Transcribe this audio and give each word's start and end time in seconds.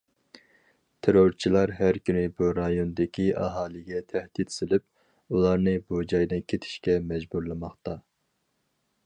تېررورچىلار 1.07 1.73
ھەر 1.79 1.99
كۈنى 2.09 2.23
بۇ 2.39 2.47
رايوندىكى 2.59 3.27
ئاھالىگە 3.43 4.01
تەھدىت 4.15 4.57
سېلىپ، 4.57 5.37
ئۇلارنى 5.37 5.77
بۇ 5.93 6.03
جايدىن 6.15 6.43
كېتىشكە 6.55 6.99
مەجبۇرلىماقتا. 7.13 7.97